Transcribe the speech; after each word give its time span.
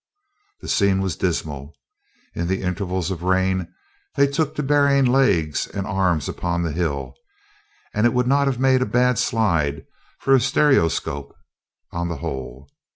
The 0.61 0.67
scene 0.67 0.99
was 0.99 1.15
dismal: 1.15 1.75
in 2.33 2.47
the 2.47 2.63
intervals 2.63 3.11
of 3.11 3.21
rain, 3.21 3.71
they 4.15 4.25
took 4.25 4.55
to 4.55 4.63
burying 4.63 5.05
legs 5.05 5.67
and 5.67 5.85
arms 5.85 6.27
upon 6.27 6.63
the 6.63 6.71
hill, 6.71 7.13
and 7.93 8.07
it 8.07 8.13
would 8.15 8.25
not 8.25 8.47
have 8.47 8.59
made 8.59 8.81
a 8.81 8.87
bad 8.87 9.19
slide 9.19 9.85
for 10.17 10.33
a 10.33 10.39
stereoscope, 10.39 11.35
on 11.91 12.07
the 12.07 12.17
whole. 12.17 12.67